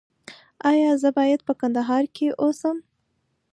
ایا 0.71 0.91
زه 1.01 1.09
باید 1.17 1.39
په 1.47 1.53
کندهار 1.61 2.03
کې 2.15 2.27
اوسم؟ 2.43 2.77